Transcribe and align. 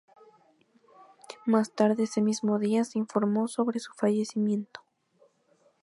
Más 1.45 1.73
tarde 1.75 2.05
ese 2.05 2.23
mismo 2.23 2.57
día, 2.57 2.83
se 2.85 2.97
informó 2.97 3.47
sobre 3.47 3.79
su 3.79 3.93
fallecimiento. 3.93 4.79